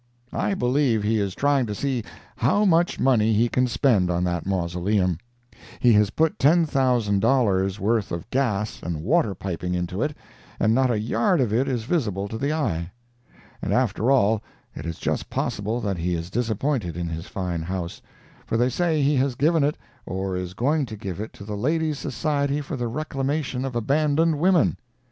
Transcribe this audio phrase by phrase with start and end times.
[0.33, 2.03] I believe he is trying to see
[2.37, 5.19] how much money he can spend on that mausoleum.
[5.79, 10.17] He has put $10,000 worth of gas and water piping into it,
[10.59, 12.89] and not a yard of it is visible to the eye.
[13.61, 14.41] And after all,
[14.73, 18.01] it is just possible that he is disappointed in his fine house,
[18.47, 19.77] for they say he has given it,
[20.07, 24.39] or is going to give it to the Ladies' Society for the Reclamation of Abandoned
[24.39, 24.77] Women.